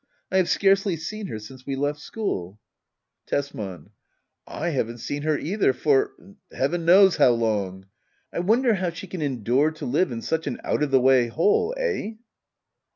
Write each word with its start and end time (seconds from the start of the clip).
I 0.31 0.37
have 0.37 0.49
scarcely 0.49 0.97
seen 0.97 1.27
her 1.27 1.37
since 1.37 1.67
we 1.67 1.75
left 1.75 1.99
school 1.99 2.59
Tesman. 3.27 3.91
I 4.47 4.69
haven't 4.69 4.97
seen 4.97 5.21
her 5.21 5.37
either 5.37 5.73
for— 5.73 6.13
heaven 6.51 6.85
knows 6.85 7.17
how 7.17 7.29
long. 7.33 7.85
I 8.33 8.39
wonder 8.39 8.73
how 8.73 8.89
she 8.89 9.05
can 9.05 9.21
endure 9.21 9.69
to 9.69 9.85
live 9.85 10.11
in 10.11 10.23
such 10.23 10.47
an 10.47 10.59
out 10.63 10.81
of 10.81 10.89
the 10.89 10.99
way 10.99 11.27
hole— 11.27 11.75
eh 11.77 12.13